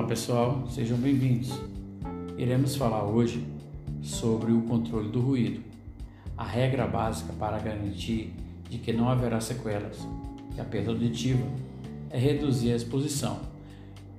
pessoal, 0.00 0.66
sejam 0.68 0.96
bem-vindos. 0.96 1.50
Iremos 2.38 2.76
falar 2.76 3.04
hoje 3.04 3.46
sobre 4.00 4.50
o 4.50 4.62
controle 4.62 5.10
do 5.10 5.20
ruído, 5.20 5.62
a 6.36 6.44
regra 6.44 6.86
básica 6.86 7.32
para 7.34 7.58
garantir 7.58 8.34
de 8.68 8.78
que 8.78 8.92
não 8.92 9.08
haverá 9.08 9.40
sequelas, 9.40 10.06
que 10.54 10.60
a 10.60 10.64
perda 10.64 10.90
auditiva 10.90 11.44
é 12.10 12.18
reduzir 12.18 12.72
a 12.72 12.76
exposição. 12.76 13.40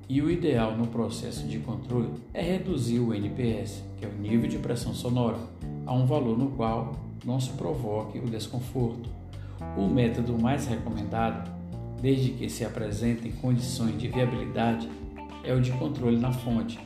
E 0.07 0.21
o 0.21 0.29
ideal 0.29 0.77
no 0.77 0.87
processo 0.87 1.47
de 1.47 1.59
controle 1.59 2.09
é 2.33 2.41
reduzir 2.41 2.99
o 2.99 3.13
NPS, 3.13 3.83
que 3.97 4.05
é 4.05 4.07
o 4.07 4.13
nível 4.13 4.49
de 4.49 4.59
pressão 4.59 4.93
sonora, 4.93 5.37
a 5.85 5.93
um 5.93 6.05
valor 6.05 6.37
no 6.37 6.51
qual 6.51 6.95
não 7.25 7.39
se 7.39 7.49
provoque 7.51 8.19
o 8.19 8.29
desconforto. 8.29 9.09
O 9.77 9.87
método 9.87 10.37
mais 10.39 10.67
recomendado, 10.67 11.51
desde 12.01 12.31
que 12.31 12.49
se 12.49 12.63
apresentem 12.63 13.31
condições 13.31 13.97
de 13.97 14.07
viabilidade, 14.07 14.87
é 15.43 15.53
o 15.53 15.61
de 15.61 15.71
controle 15.73 16.17
na 16.17 16.31
fonte, 16.31 16.79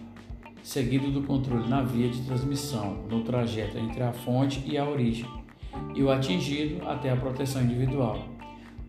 seguido 0.63 1.11
do 1.11 1.21
controle 1.21 1.69
na 1.69 1.83
via 1.83 2.09
de 2.09 2.21
transmissão, 2.23 3.03
no 3.09 3.23
trajeto 3.23 3.77
entre 3.77 4.01
a 4.01 4.11
fonte 4.11 4.63
e 4.65 4.77
a 4.77 4.87
origem, 4.87 5.29
e 5.95 6.01
o 6.01 6.11
atingido 6.11 6.87
até 6.87 7.11
a 7.11 7.15
proteção 7.15 7.61
individual. 7.61 8.27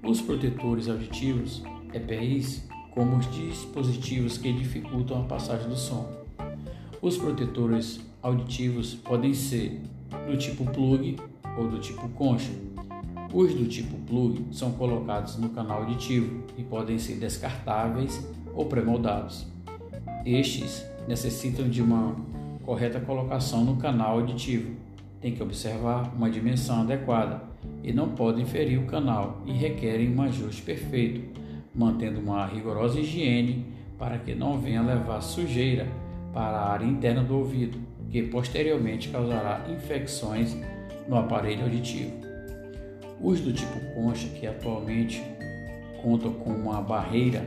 Os 0.03 0.21
protetores 0.21 0.89
auditivos, 0.89 1.63
EPIs, 1.93 2.67
como 2.93 3.17
os 3.17 3.31
dispositivos 3.31 4.39
que 4.39 4.53
dificultam 4.53 5.23
a 5.23 5.25
passagem 5.25 5.69
do 5.69 5.77
som. 5.77 6.09
Os 7.01 7.17
protetores 7.17 8.01
auditivos 8.23 8.95
podem 8.95 9.35
ser 9.35 9.81
do 10.27 10.37
tipo 10.37 10.65
plug 10.65 11.17
ou 11.57 11.69
do 11.69 11.79
tipo 11.79 12.09
concha. 12.11 12.51
Os 13.33 13.55
do 13.55 13.67
tipo 13.67 13.97
plug 14.07 14.47
são 14.51 14.73
colocados 14.73 15.37
no 15.37 15.51
canal 15.51 15.83
auditivo 15.83 16.43
e 16.57 16.63
podem 16.65 16.99
ser 16.99 17.17
descartáveis 17.17 18.27
ou 18.55 18.67
pré-moldados. 18.67 19.47
Estes 20.37 20.85
necessitam 21.09 21.67
de 21.71 21.81
uma 21.81 22.15
correta 22.63 23.01
colocação 23.01 23.65
no 23.65 23.77
canal 23.77 24.19
auditivo. 24.19 24.77
Tem 25.23 25.33
que 25.33 25.43
observar 25.43 26.13
uma 26.15 26.29
dimensão 26.29 26.83
adequada 26.83 27.41
e 27.83 27.95
não 27.95 28.11
podem 28.11 28.45
ferir 28.45 28.79
o 28.79 28.85
canal 28.85 29.41
e 29.47 29.53
requerem 29.53 30.15
um 30.15 30.21
ajuste 30.21 30.61
perfeito, 30.61 31.41
mantendo 31.75 32.21
uma 32.21 32.45
rigorosa 32.45 33.01
higiene 33.01 33.65
para 33.99 34.19
que 34.19 34.35
não 34.35 34.61
venha 34.61 34.83
levar 34.83 35.23
sujeira 35.23 35.89
para 36.35 36.59
a 36.59 36.73
área 36.73 36.85
interna 36.85 37.23
do 37.23 37.39
ouvido, 37.39 37.79
que 38.11 38.23
posteriormente 38.25 39.09
causará 39.09 39.65
infecções 39.71 40.55
no 41.09 41.17
aparelho 41.17 41.63
auditivo. 41.63 42.13
Os 43.19 43.41
do 43.41 43.51
tipo 43.51 43.81
concha, 43.95 44.29
que 44.29 44.47
atualmente 44.47 45.23
contam 46.03 46.35
com 46.35 46.51
uma 46.51 46.83
barreira 46.83 47.47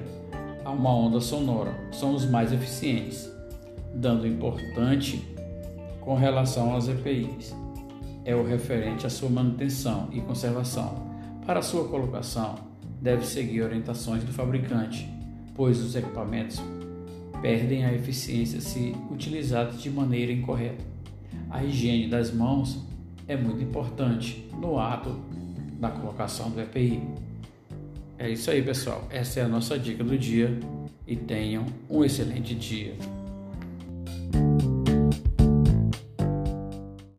a 0.64 0.72
uma 0.72 0.94
onda 0.94 1.20
sonora 1.20 1.74
são 1.92 2.14
os 2.14 2.26
mais 2.26 2.52
eficientes, 2.52 3.32
dando 3.94 4.28
importante 4.28 5.28
com 6.00 6.16
relação 6.16 6.76
às 6.76 6.88
EPIs. 6.88 7.56
É 8.24 8.36
o 8.36 8.46
referente 8.46 9.06
à 9.06 9.10
sua 9.10 9.30
manutenção 9.30 10.10
e 10.12 10.22
conservação. 10.22 11.10
Para 11.46 11.62
sua 11.62 11.88
colocação, 11.88 12.56
deve 13.02 13.26
seguir 13.26 13.64
orientações 13.64 14.24
do 14.24 14.32
fabricante, 14.32 15.10
pois 15.56 15.80
os 15.80 15.96
equipamentos 15.96 16.62
perdem 17.42 17.84
a 17.84 17.94
eficiência 17.94 18.62
se 18.62 18.96
utilizados 19.10 19.82
de 19.82 19.90
maneira 19.90 20.32
incorreta. 20.32 20.84
A 21.50 21.64
higiene 21.64 22.08
das 22.08 22.32
mãos 22.32 22.80
é 23.28 23.36
muito 23.36 23.64
importante 23.64 24.48
no 24.60 24.78
ato 24.78 25.20
da 25.80 25.90
colocação 25.90 26.52
do 26.52 26.62
EPI. 26.62 27.02
É 28.22 28.30
isso 28.30 28.52
aí, 28.52 28.62
pessoal. 28.62 29.08
Essa 29.10 29.40
é 29.40 29.44
a 29.44 29.48
nossa 29.48 29.80
dica 29.80 30.04
do 30.04 30.16
dia 30.16 30.56
e 31.08 31.16
tenham 31.16 31.66
um 31.90 32.06
excelente 32.06 32.54
dia. 32.54 32.94